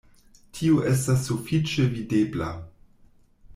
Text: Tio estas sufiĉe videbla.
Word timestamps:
Tio 0.59 0.79
estas 0.91 1.21
sufiĉe 1.29 1.87
videbla. 1.99 2.51